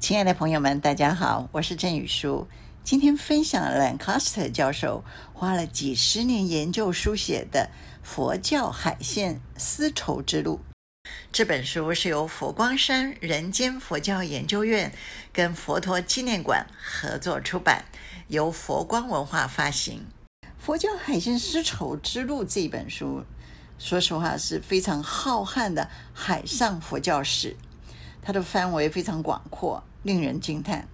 [0.00, 2.46] 亲爱的朋友们，大家好，我是郑宇书。
[2.82, 7.68] 今天分享 Lancaster 教授花了几十年研究书写的
[8.06, 10.60] 《佛教海线丝绸之路》
[11.30, 14.92] 这本书，是由佛光山人间佛教研究院
[15.32, 17.84] 跟佛陀纪念馆合作出版，
[18.28, 20.06] 由佛光文化发行。
[20.58, 23.24] 《佛教海线丝绸之路》这本书，
[23.78, 27.56] 说实话是非常浩瀚的海上佛教史。
[28.20, 30.88] 它的范围非常广阔，令人惊叹。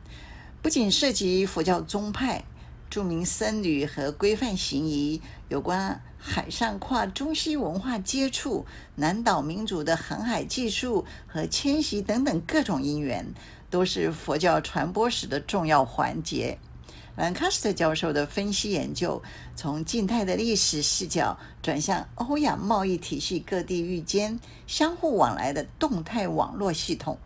[0.63, 2.45] 不仅涉及佛教宗派、
[2.89, 8.65] 著名僧侣和规范行仪，有关海上跨中西文化接触、
[8.97, 13.27] 南岛民族的航海技术和迁徙等等各种因缘，
[13.69, 16.59] 都是佛教传播史的重要环节。
[17.17, 19.23] 兰卡斯特教授的分析研究，
[19.55, 27.19] 从静态的历史视角转向欧亚贸易体系各地域间相互往来的动态网络系统。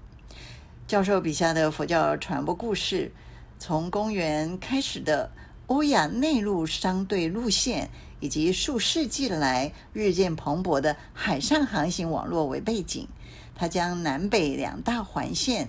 [0.88, 3.12] 教授笔下的佛教传播故事，
[3.58, 5.30] 从公元开始的
[5.66, 13.06] 欧亚内陆商队路线，以及数世纪来日渐蓬勃的海上航行网络为背景，
[13.54, 15.68] 他将南北两大环线。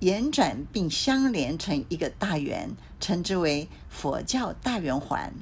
[0.00, 5.32] 延展并相连成一个大圆，称之为佛教大圆环。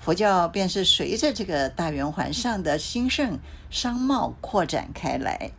[0.00, 3.38] 佛教便是随着这个大圆环上的兴盛
[3.70, 5.52] 商贸扩展开来。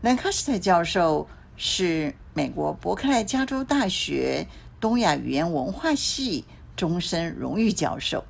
[0.00, 4.46] 兰卡斯特教授是美国伯克莱加州大学
[4.80, 6.44] 东亚语言文化系
[6.76, 8.24] 终身荣誉教授，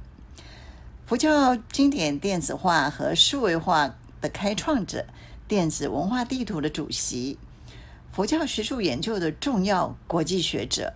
[1.06, 5.06] 佛教经典电子化和数位化的开创者，
[5.48, 7.38] 电子文化地图的主席。
[8.12, 10.92] 佛教学术研究的重要国际学者，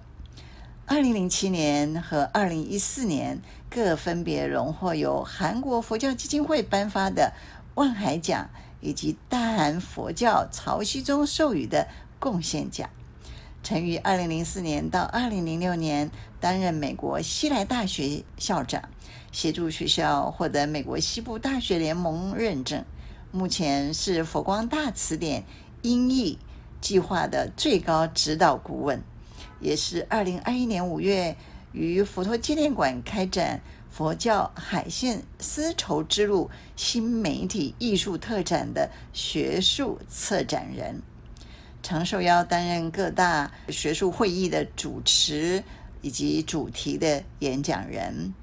[0.84, 3.40] 二零零七年和二零一四年
[3.70, 7.32] 各分别荣获由韩国佛教基金会颁发的
[7.74, 8.50] 万海奖
[8.82, 12.88] 以及大韩佛教曹锡宗授予的贡献奖。
[13.62, 18.88] 曾于二零零四年到二零零六年担任美国西来大学校长，
[19.32, 22.84] 协助学校获得美国西部大学联盟认证。
[23.32, 25.44] 目前是佛光大辞典
[25.82, 26.38] 音译
[26.80, 29.02] 计划的最高指导顾问，
[29.60, 31.36] 也是二零二一年五月
[31.72, 33.60] 于佛陀纪念馆开展
[33.90, 41.02] 佛教海线丝绸之路新媒体艺术特展的学术策展人，
[41.86, 45.62] 常受邀担任各大学术会议的主持
[46.00, 48.34] 以及主题的演讲人。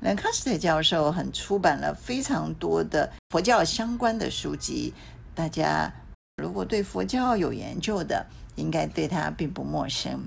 [0.00, 4.92] 兰卡斯特教授很出版了非常多的佛教相关的书籍，
[5.34, 5.90] 大家。
[6.36, 8.26] 如果对佛教有研究的，
[8.56, 10.22] 应该对他并不陌生。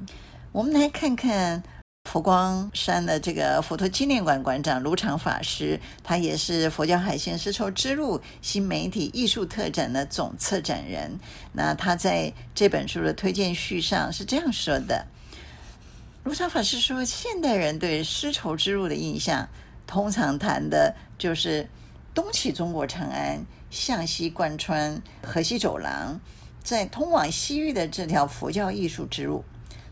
[0.51, 1.61] 我们来看看
[2.05, 11.19] 佛光山的这个佛陀纪念馆馆长卢常法师，他也是佛教海线丝绸之路新媒体艺术特展的总策展人。
[11.51, 15.05] 那他在这本书的推荐序上是这样说的：
[16.23, 19.49] 卢常法师说，现代人对丝绸之路的印象，
[19.85, 21.67] 通常谈的就是
[22.13, 23.45] 东起中国长安。
[23.71, 26.17] 向西贯穿河西走廊，
[26.63, 29.43] 在通往西域的这条佛教艺术之路。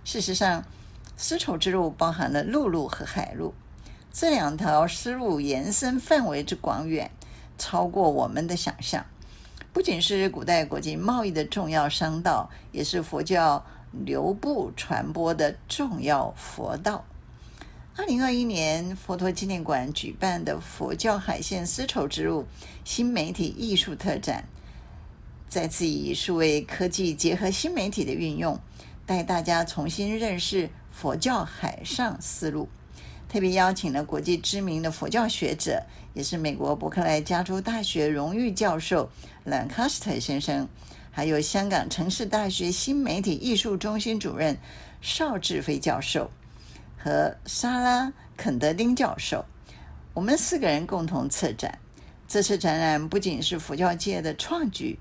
[0.06, 0.64] 事实上，
[1.16, 3.54] 丝绸之路包含了陆路和海路，
[4.12, 7.12] 这两条丝路延伸范围之广远，
[7.58, 9.06] 超过我们的想象。
[9.72, 17.06] 不仅是古代国际贸易的重要商道，也是佛教流布传播的重要佛道。
[17.96, 22.46] 二零二一年，佛陀纪念馆举办的佛教海线丝绸之路
[22.84, 24.44] 新媒体艺术特展，
[25.48, 28.60] 再次以数位科技结合新媒体的运用，
[29.06, 32.70] 带大家重新认识佛教海上丝路。
[33.28, 35.84] 特别邀请了国际知名的佛教学者，
[36.14, 39.10] 也是美国伯克莱加州大学荣誉教授
[39.44, 40.70] 兰卡斯特先生，
[41.10, 44.56] 还有香港城市大学新媒体艺术中心主任
[45.02, 46.30] 邵志飞教授。
[46.96, 49.44] 和莎拉·肯德丁教授，
[50.14, 51.80] 我们四个人共同策展。
[52.28, 54.98] 这次展览不仅是佛教界的创举，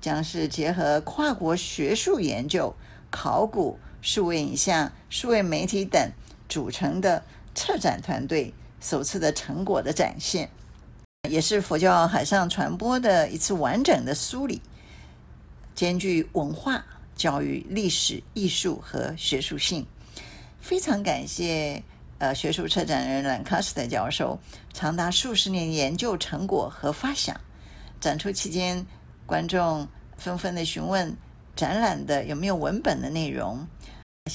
[0.00, 2.74] 将是结合跨国学术研究、
[3.08, 6.12] 考古、数位影像、数位媒体等
[6.46, 7.24] 组成的
[7.54, 10.50] 策展团队首次的成果的展现，
[11.30, 14.60] 也是佛教海上传播的一次完整的梳理，
[15.74, 16.84] 兼具文化、
[17.16, 19.86] 教育、历史、艺术和学术性。
[20.60, 21.82] 非常感谢，
[22.18, 24.38] 呃，学术策展人兰卡斯特教授
[24.74, 27.40] 长达数十年研究成果和发想。
[28.02, 28.84] 展出期间，
[29.24, 29.88] 观众
[30.18, 31.16] 纷纷的询问
[31.56, 33.66] 展览的有没有文本的内容。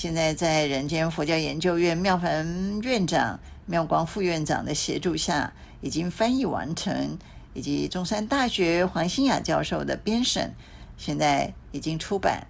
[0.01, 5.51] 现在在人间佛教研究院妙凡院长、妙光副院长的协助下，
[5.81, 7.19] 已经翻译完成，
[7.53, 10.53] 以及中山大学黄新雅教授的编审，
[10.95, 12.47] 现在已经出版，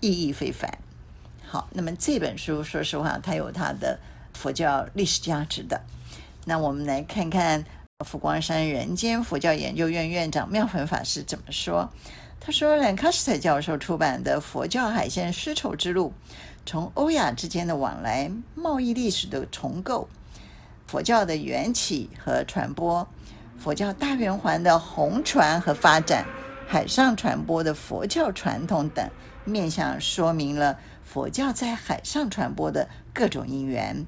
[0.00, 0.78] 意义非凡。
[1.46, 4.00] 好，那么这本书说实话，它有它的
[4.34, 5.80] 佛教历史价值的。
[6.46, 7.64] 那我们来看看
[8.04, 11.92] 佛光山人间佛教研究院院长妙凡法师怎么说。
[12.42, 16.14] 他说，兰卡斯特教授出版的《佛教海线丝绸之路》，
[16.64, 20.08] 从欧亚之间的往来、贸易历史的重构、
[20.86, 23.06] 佛教的缘起和传播、
[23.58, 26.24] 佛教大圆环的红传和发展、
[26.66, 29.06] 海上传播的佛教传统等
[29.44, 34.06] 面向，说明了佛教在海上传播的各种因缘。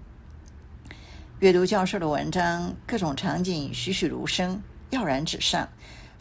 [1.41, 5.69] 阅读教授的文章，各种场景栩栩如生，跃然纸上。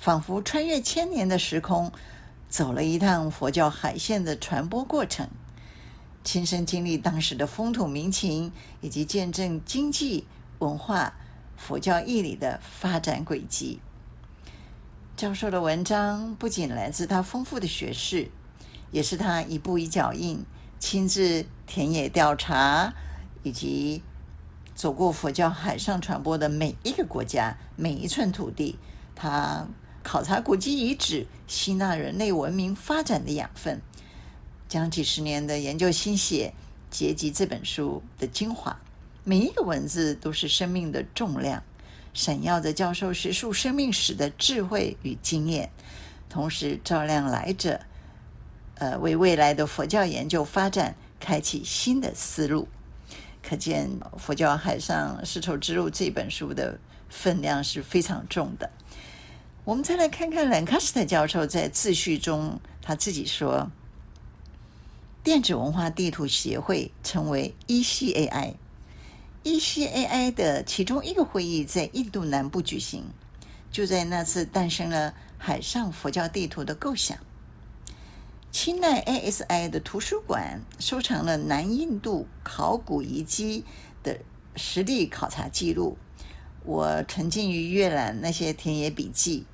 [0.02, 1.92] 仿佛穿越千年的时空，
[2.50, 5.30] 走了一趟佛教海线的传播过程，
[6.24, 8.52] 亲身经历当时的风土民情，
[8.82, 10.26] 以及见证经济、
[10.58, 11.14] 文化、
[11.56, 13.80] 佛教义理的发展轨迹。
[15.16, 18.32] 教授的文章不仅来自他丰富的学识，
[18.90, 20.44] 也是他一步一脚印，
[20.80, 22.92] 亲自田野调查，
[23.44, 24.02] 以及
[24.74, 28.80] 走过佛教海上传播的每一个国家、每一寸土地，
[29.14, 29.68] 他。
[30.04, 33.82] 考察古迹遗址，吸纳人类文明发展的养分，
[34.68, 36.54] 将几十年的研究心血
[36.90, 38.80] 结集这本书的精华。
[39.24, 41.62] 每一个文字都是生命的重量，
[42.14, 45.70] 闪耀着教授学术生命史的智慧与经验，
[46.28, 47.80] 同时照亮来者，
[48.76, 52.68] 呃，为未来的佛教研究发展开启新的思路。
[53.44, 58.70] 可见《佛教海上丝绸之路》这本书的分量是非常重的。
[59.64, 63.70] 我们再来看看兰卡斯特教授在自序中，他自己说
[65.24, 73.04] ：“电子文化地图协会称为 ECAI，ECAI 的其中一个会议在印度南部举行，
[73.72, 77.20] 就在那次诞生了海上佛教地图的构想。
[78.52, 83.64] 清奈 ASI 的图书馆收藏了南印度考古遗迹
[84.02, 84.18] 的
[84.56, 86.00] 实地考察记录。
[86.64, 89.46] 我沉浸于阅览那些田野笔记。”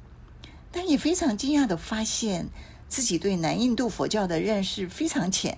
[0.78, 2.50] 但也非常惊讶地发现，
[2.88, 5.58] 自己对南印度佛教的认识非常浅，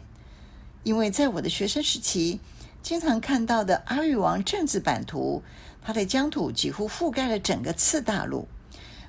[0.84, 2.40] 因为在我的学生时期，
[2.82, 5.44] 经常看到的阿育王政治版图，
[5.82, 8.48] 它的疆土几乎覆盖了整个次大陆，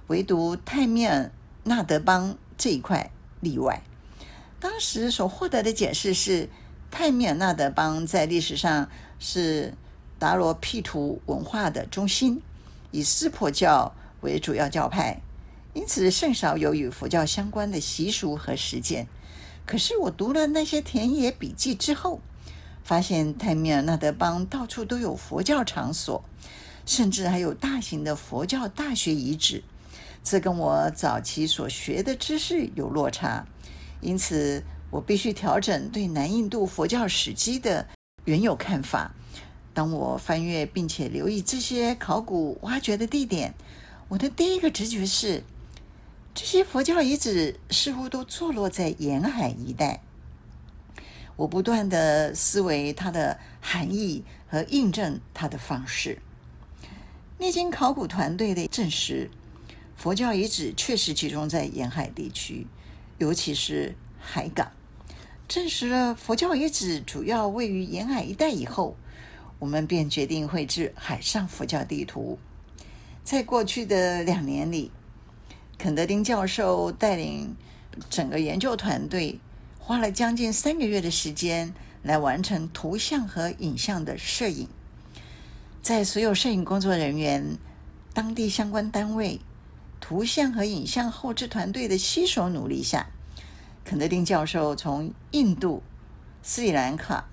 [0.09, 1.31] 唯独泰米尔
[1.63, 3.81] 纳德邦这一块例外。
[4.59, 6.49] 当时所获得的解释是，
[6.91, 8.91] 泰米尔纳德邦在历史上
[9.21, 9.75] 是
[10.19, 12.43] 达罗毗荼文化的中心，
[12.91, 15.23] 以湿婆教为主要教派。
[15.73, 19.07] 因此，甚少有与佛教相关的习俗和实践。
[19.65, 22.21] 可是，我读了那些田野笔记之后，
[22.83, 26.25] 发现泰米尔纳德邦到处都有佛教场所，
[26.85, 29.63] 甚至还有大型的佛教大学遗址。
[30.25, 33.47] 这跟我早期所学的知识有落差，
[34.01, 37.87] 因此我必须调整对南印度佛教史迹的
[38.25, 39.15] 原有看法。
[39.73, 43.55] 当我翻阅并且留意这些考古挖掘的地点，
[44.09, 45.45] 我的第一个直觉是。
[46.35, 50.03] 这些佛教遗址似乎都坐落在沿海一带。
[51.37, 56.19] 我不断地思维它的含义和印证它的方式。
[57.39, 59.31] 历经考古团队的证实，
[59.97, 62.67] 佛教遗址确实集中在沿海地区，
[63.19, 64.71] 尤其是海港。
[65.49, 68.95] 证实了佛教遗址主要位于沿海一带以后，
[69.59, 72.39] 我们便决定绘制海上佛教地图。
[73.25, 74.93] 在过去的两年里，
[75.83, 77.57] 肯德丁教授带领
[78.11, 79.41] 整个研究团队，
[79.79, 81.73] 花了将近三个月的时间
[82.03, 84.69] 来完成图像和影像的摄影。
[85.81, 87.57] 在所有摄影工作人员、
[88.13, 89.41] 当地相关单位、
[90.01, 93.07] 图像和影像后置团队的携手努力下，
[93.83, 95.83] 肯德丁教授从印度、
[96.43, 97.25] 斯里兰卡、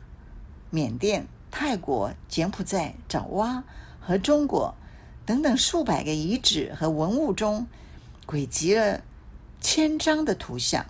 [0.70, 3.66] 缅甸、泰国、柬埔寨、爪哇
[4.00, 4.74] 和中国
[5.26, 7.68] 等等数百个遗址和文物中，
[8.28, 9.02] 汇集了
[9.62, 10.86] 千张的图像，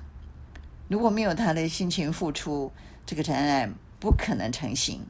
[0.87, 2.71] 如果没有他的辛勤付出，
[3.05, 5.05] 这个展览不可能成型。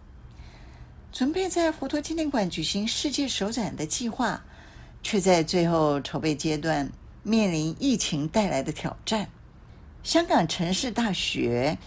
[1.14, 4.44] 准备在佛陀纪念馆举行世界首展的计划，
[5.02, 6.92] 却在最后筹备阶段
[7.24, 9.30] 面临疫情带来的挑战。
[10.04, 11.78] 香港城市大学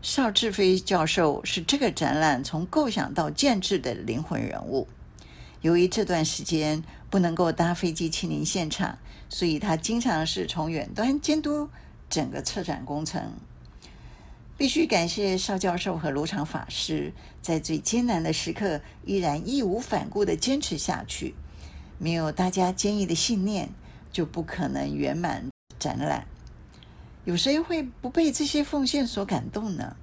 [0.00, 4.86] 邵志飞教授是这个展览从构想到建制的灵魂人物。
[5.64, 8.98] 由于这段时间不能够搭飞机亲临现场。
[9.30, 11.70] 所以他经常是从远端监督
[12.10, 13.32] 整个策展工程。
[14.58, 21.34] 必须感谢邵教授和卢常法师，在最艰难的时刻依然义无反顾地坚持下去。
[21.98, 23.70] 没有大家坚毅的信念，
[24.12, 26.26] 就不可能圆满展览。
[27.24, 29.96] 有谁会不被这些奉献所感动呢？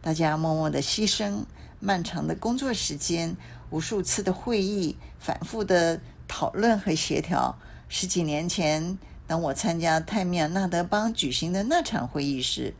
[0.00, 1.44] 大家默默的牺牲，
[1.78, 3.36] 漫长的工作时间，
[3.74, 7.58] 无数次的会议，反复的讨论和协调。
[7.88, 12.72] 十几年前，当我参加泰米尔纳德邦举行的那场会议时，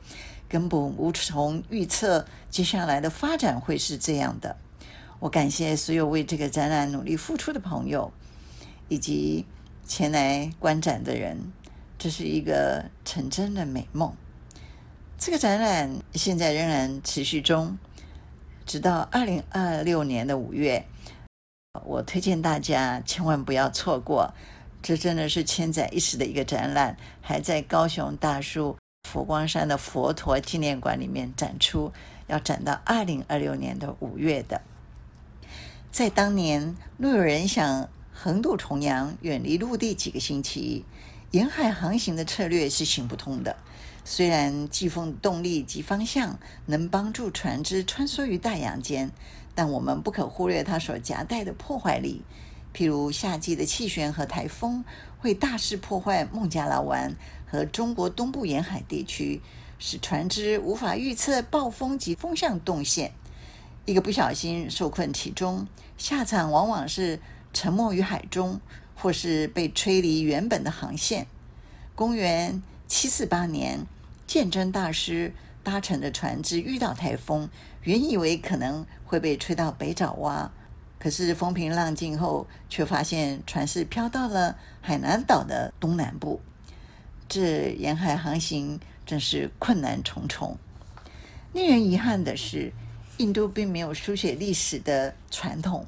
[0.48, 4.56] 根本无从预测接下来的发展会是这样的。
[5.18, 8.12] 我感谢所有为这个展览努力付出的朋友，
[8.88, 9.44] 以及
[9.84, 11.52] 前来观展的人。
[11.98, 14.14] 这是一个成真的美梦。
[15.18, 17.76] 这个展览现在仍然持续中，
[18.66, 20.86] 直到二零二六年的五月。
[21.84, 24.32] 我推荐大家千万不要错过，
[24.80, 28.76] 这真的是千载一时的一个展览，还在高雄大树
[29.08, 31.92] 佛光山的佛陀纪念馆里面展出，
[32.28, 34.60] 要展到二零二六年的五月的。
[35.90, 40.84] 在当年，若有人想横渡重洋，远离陆地几个星期，
[41.32, 43.56] 沿海航行的策略是行不通的。
[44.06, 49.10] 虽然季风动力及方向能帮助船只穿梭于大洋间，
[49.54, 52.22] 但我们不可忽略它所夹带的破坏力。
[52.74, 54.84] 譬如夏季的气旋和台风
[55.18, 59.40] 会大肆破坏孟加拉湾和中国东部沿海地区，
[59.78, 63.12] 使船只无法预测暴风及风向动线。
[63.86, 67.20] 一个不小心受困其中，下场往往是
[67.54, 68.60] 沉没于海中，
[68.94, 71.26] 或是被吹离原本的航线。
[71.94, 73.86] 公元七四八年。
[74.26, 77.48] 鉴真大师搭乘的船只遇到台风，
[77.82, 80.50] 原以为可能会被吹到北爪哇，
[80.98, 86.40] 可是风平浪静后，却发现船是飘到了海南岛的东南部。
[87.28, 90.56] 这沿海航行真是困难重重。
[91.52, 92.72] 令人遗憾的是，
[93.18, 95.86] 印度并没有书写历史的传统，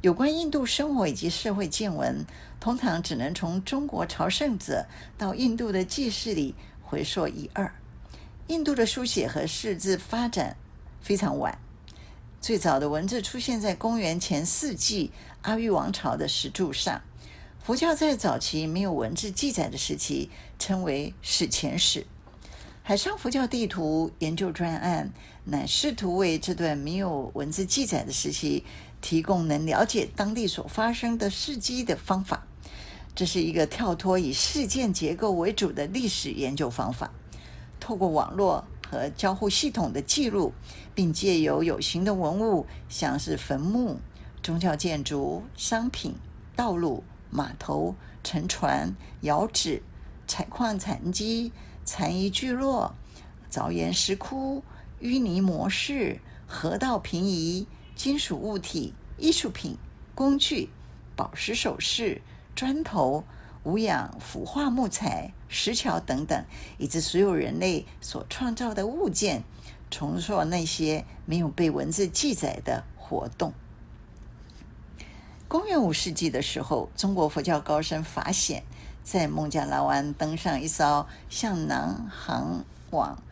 [0.00, 2.24] 有关印度生活以及社会见闻，
[2.58, 4.86] 通常只能从中国朝圣者
[5.16, 6.54] 到印度的记事里。
[6.94, 7.74] 回溯一二，
[8.46, 10.56] 印度的书写和识字发展
[11.02, 11.58] 非常晚，
[12.40, 15.10] 最早的文字出现在公元前四纪
[15.42, 17.02] 阿育王朝的石柱上。
[17.64, 22.06] 佛教在早期没有文字记载的时期，称为史前史。
[22.84, 25.10] 海上佛教地图研究专案
[25.42, 28.64] 乃试图为这段没有文字记载的时期
[29.00, 32.46] 提供能了解当地所发生的事迹的方法。
[33.14, 37.12] 这是一个跳脱以事件结构为主的历史研究方法，
[37.78, 40.52] 透过网络和交互系统的记录，
[40.96, 44.00] 并借由有形的文物，像是坟墓、
[44.42, 46.16] 宗教建筑、商品、
[46.56, 47.94] 道路、码头、
[48.24, 49.80] 沉船、窑址、
[50.26, 51.52] 采矿残基、
[51.84, 52.96] 残遗聚落、
[53.48, 54.64] 凿岩石窟、
[55.00, 59.76] 淤泥模式、河道平移、金属物体、艺术品、
[60.16, 60.68] 工具、
[61.14, 62.20] 宝石首饰。
[62.54, 63.24] 砖头、
[63.62, 66.44] 无氧腐化木材、石桥等等，
[66.78, 69.42] 以及所有人类所创造的物件，
[69.90, 73.52] 重塑那些没有被文字记载的活动。
[75.48, 78.64] 公元五世纪的时候，中国佛教高僧法显
[79.02, 83.22] 在孟加拉湾登上一艘向南航往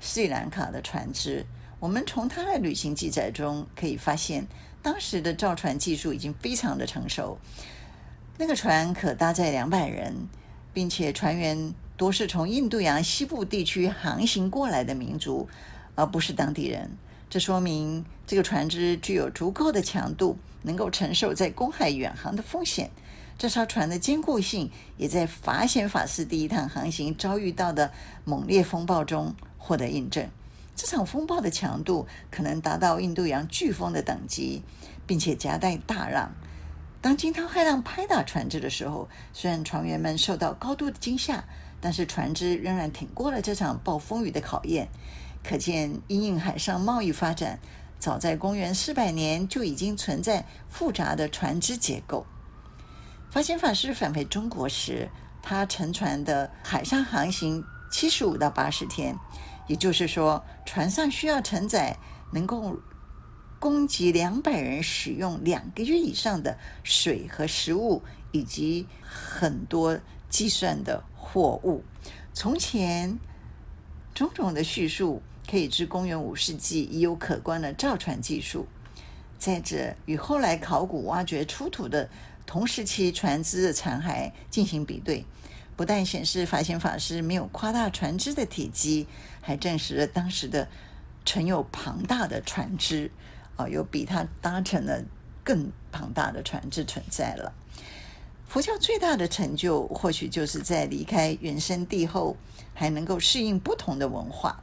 [0.00, 1.46] 斯里兰卡的船只。
[1.80, 4.46] 我们从他的旅行记载中可以发现，
[4.82, 7.38] 当时的造船技术已经非常的成熟。
[8.38, 10.28] 那个船可搭载两百人，
[10.72, 15.48] 并且船员多是从印度洋西部地区航行过来的民族，
[15.94, 16.90] 而不是当地人。
[17.28, 22.90] 这说明这个船只具有足够的强度，能够承受在公海远航的风险。
[23.38, 27.92] 这艘船的坚固性也在法显法师第一趟航行遭遇到的
[28.24, 30.28] 猛烈风暴中获得印证。
[30.74, 34.62] 这场风暴的强度可能达到印度洋飓风的等级，
[35.06, 36.32] 并且夹带大浪。
[37.02, 41.42] 当惊涛骇浪拍打船只的时候，虽然船员们受到高度的惊吓，
[41.80, 44.86] 但是船只仍然挺过了这场暴风雨的考验。
[45.42, 47.58] 可见，因应海上贸易发展，
[47.98, 52.24] 早在公元四百年就已经存在复杂的船只结构。
[53.32, 55.10] 法显法师返回中国时，
[55.42, 59.18] 他乘船的海上航行七十五到八十天，
[59.66, 61.96] 也就是说，船上需要承载
[62.32, 62.78] 能够。
[63.62, 68.02] 供给两百人使用两个月以上的水和食物，
[68.32, 71.84] 以及很多计算的货物。
[72.34, 73.20] 从前
[74.12, 78.66] 种种的叙述可以至公元五世纪已有可观的造船技术。
[79.38, 82.10] 再者，与后来考古挖掘出土的
[82.44, 85.24] 同时期船只的残骸进行比对，
[85.76, 89.06] 不但显示法显法师没有夸大船只的体积，
[89.40, 90.66] 还证实了当时的
[91.24, 93.12] 存有庞大的船只。
[93.56, 95.02] 啊，有比他搭乘了
[95.44, 97.52] 更庞大的船只存在了。
[98.46, 102.36] 佛教最大的成就，或许就是在离开原生地后，
[102.74, 104.62] 还能够适应不同的文化。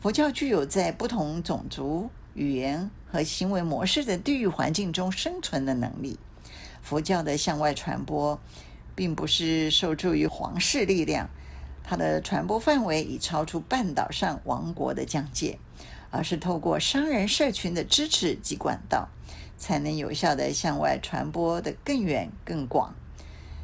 [0.00, 6.18] 佛教具有在不同种族、语言和行为模式的地域环境中生存的能力。
[6.80, 8.40] 佛教的向外传播，
[8.94, 11.28] 并不是受助于皇室力量，
[11.84, 15.58] 它的传播范围已超出半岛上王国的疆界，
[16.10, 19.08] 而是透过商人社群的支持及管道，
[19.56, 22.94] 才能有效地向外传播得更远更广。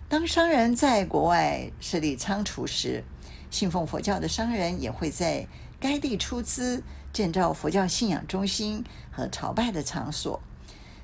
[0.09, 3.03] 当商人在国外设立仓储时，
[3.51, 5.47] 信奉佛教的商人也会在
[5.81, 6.83] 该地出资
[7.13, 10.41] 建造佛教信仰中心和朝拜的场所。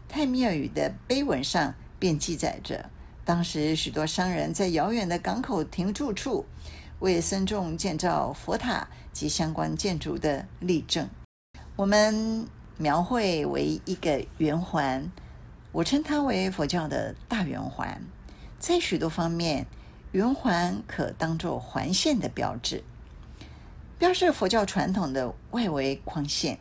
[0.08, 2.90] 泰米尔语的碑文上便记载着，
[3.24, 6.44] 当时许多商人在遥远的港口停驻处
[6.98, 11.08] 为僧众建造佛塔及相关建筑的例证。
[11.80, 12.46] 我们
[12.76, 15.10] 描绘为一个圆环，
[15.72, 18.02] 我称它为佛教的大圆环。
[18.58, 19.64] 在许多方面，
[20.12, 22.84] 圆环可当作环线的标志，
[23.98, 26.58] 标示佛教传统的外围框线，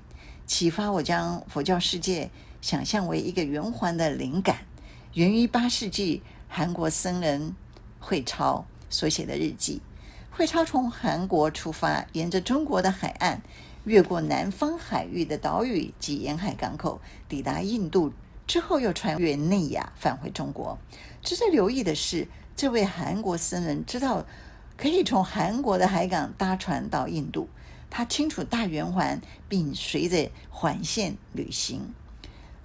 [0.47, 4.59] 启发我将佛教世界想象为一个圆环的灵感，
[5.15, 7.53] 源于八世纪韩国僧人
[7.99, 9.81] 慧超所写的日记。
[10.31, 13.41] 慧超从韩国出发，沿着中国的海岸，
[13.89, 18.13] 越过南方海域的岛屿及沿海港口，抵达印度
[18.45, 20.77] 之后，又穿越内亚返回中国。
[21.23, 24.23] 值得留意的是，这位韩国僧人知道
[24.77, 27.49] 可以从韩国的海港搭船到印度，
[27.89, 31.91] 他清楚大圆环，并随着环线旅行。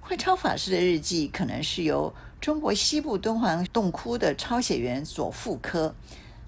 [0.03, 5.95] 慧超法师的日记可能是由中国西部敦煌洞窟的抄写员所复刻。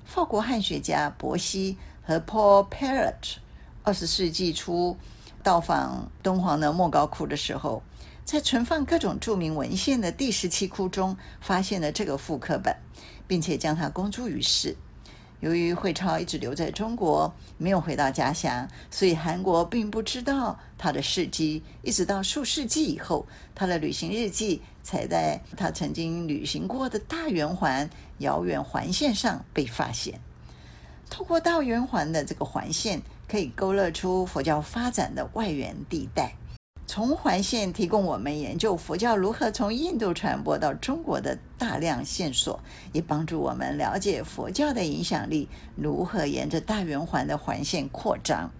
[0.05, 3.39] 法国汉学家伯希和 Paul Perret
[3.87, 4.97] 二十世纪初
[5.45, 7.85] 到访敦煌的莫高窟的时候，
[8.25, 12.75] 在存放各种著名文献的第十七窟中，发现了这个复刻本，
[13.29, 14.77] 并且将它公诸于世。
[15.39, 21.63] 由于慧超一直留在中国，没有回到家乡，所以韩国并不知道他的事迹。
[21.83, 23.25] 一直到数世纪以后，
[23.55, 30.21] 他的旅行日记才在他曾经旅行过的大圆环遥远环线上被发现。
[31.09, 36.35] 透过大圆环的这个环线，可以勾勒出佛教发展的外缘地带。
[36.89, 42.61] 从环线提供我们研究佛教如何从印度传播到中国的大量线索，
[42.93, 48.53] 也帮助我们了解佛教的影响力如何沿着大圆环的环线扩张。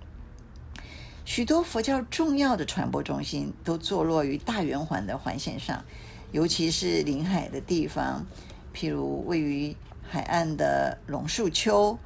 [1.25, 5.85] 许多佛教重要的传播中心都坐落于大圆环的环线上，
[6.33, 8.27] 尤其是临海的地方，
[8.75, 11.97] 譬如位于海岸的龙树丘、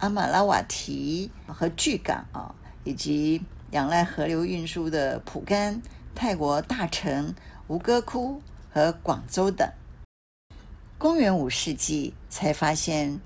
[0.00, 3.40] 阿玛拉瓦提和巨港啊，以及。
[3.70, 5.80] 仰赖河流运输的蒲甘、
[6.12, 7.32] 泰国大城、
[7.68, 9.70] 吴哥窟和广州等。
[10.98, 13.20] 公元五世纪才发现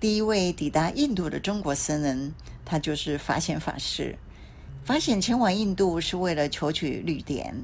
[0.00, 2.32] 第一位抵达印度的中国僧人，
[2.64, 4.16] 他就是法显法师。
[4.86, 7.62] 法显前往印度是为了求取律典，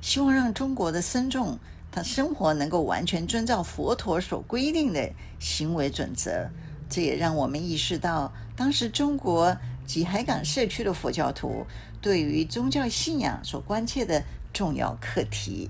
[0.00, 1.56] 希望让中国的僧众
[1.92, 6.50] 他生活能够完全遵照佛陀所规定的行为准则。
[6.88, 9.56] 这也让我们意识到，当时中国。
[9.86, 11.66] 及海港社区的佛教徒
[12.00, 15.68] 对于宗教信仰所关切的重要课题。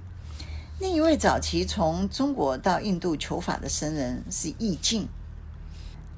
[0.79, 5.09] 另一位早期从中国到印度求法的僧人是义净。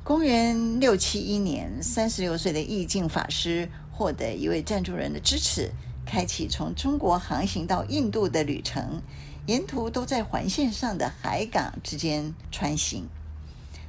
[0.05, 5.71] 公元六七一年，三十六岁的义净法师获得一位赞助人的支持，
[6.05, 9.01] 开启从中国航行到印度的旅程，
[9.47, 13.09] 沿途都在环线上的海港之间穿行。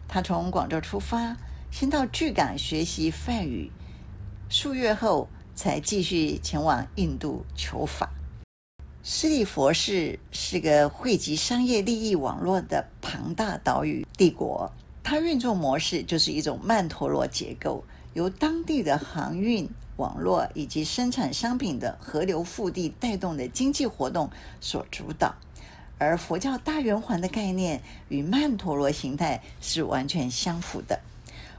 [0.07, 1.35] 他从广州出发，
[1.69, 3.71] 先到巨港学习梵语。
[4.49, 8.09] 数月后，才继续前往印度求法。
[9.03, 14.71] 斯利佛氏是个汇集商业利益网络的庞大岛屿帝国，
[15.03, 25.35] 它运作模式就是一种曼陀罗结构，由当地的航运网络以及生产商品的河流腹地带动的经济活动所主导。
[25.99, 30.99] 而佛教大圆环的概念与曼陀罗形态是完全相符的。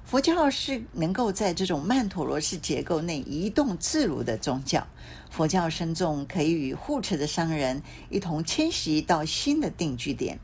[0.05, 4.87] 佛教是能够在这种曼陀罗式结构内移动自如的宗教。
[5.29, 10.39] 佛教僧众可以与护持的商人一同迁徙到新的定居点，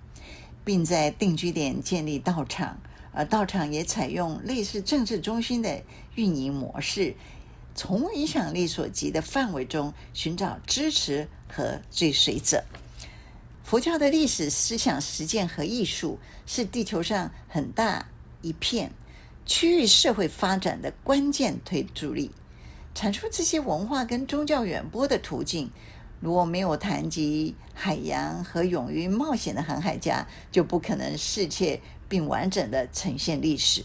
[0.65, 2.79] 并在定居点建立道场，
[3.13, 5.83] 而道场也采用类似政治中心的
[6.15, 7.17] 运营模式，
[7.75, 12.63] 从影响力所及的范围中寻找支持和追随者。
[13.75, 18.07] 佛教的历史、思想、实践和艺术是地球上很大
[18.41, 18.93] 一片。
[19.47, 22.31] 区域社会发展的关键推助力，
[22.95, 25.73] 产出这些文化跟宗教远播的途径，
[26.21, 33.85] 如果没有谈及海洋和勇于冒险的航海家，就不可能世界并完整地呈现历史。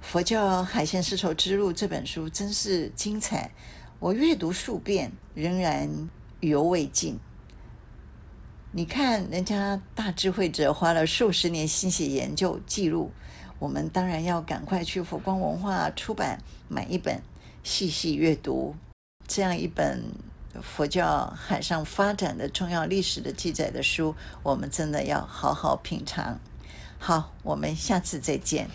[0.00, 3.52] 佛教海线丝绸之路这本书真是精彩，
[4.00, 6.08] 我阅读数遍，仍然
[6.40, 7.20] 余犹未尽。
[8.74, 13.10] 你看，人家大智慧者花了数十年心血研究记录，
[13.58, 17.20] 我们当然要赶快去佛光文化出版买一本，
[17.62, 18.74] 细细阅读
[19.28, 20.02] 这样一本
[20.62, 26.40] 佛教海上发展的重要历史的记载的书，我们真的要好好品尝。
[26.98, 28.70] 好，我们下次再见。